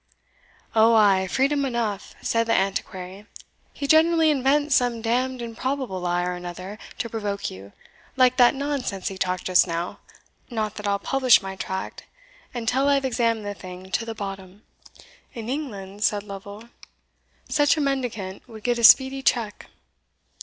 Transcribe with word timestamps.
"O 0.73 0.95
ay, 0.95 1.27
freedom 1.27 1.63
enough," 1.63 2.15
said 2.23 2.47
the 2.47 2.53
Antiquary; 2.55 3.27
"he 3.71 3.85
generally 3.85 4.31
invents 4.31 4.73
some 4.73 4.99
damned 4.99 5.43
improbable 5.43 5.99
lie 5.99 6.23
or 6.25 6.33
another 6.33 6.79
to 6.97 7.07
provoke 7.07 7.51
you, 7.51 7.71
like 8.17 8.37
that 8.37 8.55
nonsense 8.55 9.09
he 9.09 9.17
talked 9.19 9.43
just 9.43 9.67
now 9.67 9.99
not 10.49 10.73
that 10.77 10.87
I'll 10.87 10.97
publish 10.97 11.43
my 11.43 11.55
tract 11.55 12.05
till 12.55 12.87
I 12.89 12.95
have 12.95 13.05
examined 13.05 13.45
the 13.45 13.53
thing 13.53 13.91
to 13.91 14.03
the 14.03 14.15
bottom." 14.15 14.63
"In 15.35 15.47
England," 15.49 16.03
said 16.03 16.23
Lovel, 16.23 16.69
"such 17.47 17.77
a 17.77 17.81
mendicant 17.81 18.41
would 18.47 18.63
get 18.63 18.79
a 18.79 18.83
speedy 18.83 19.21
check." 19.21 19.67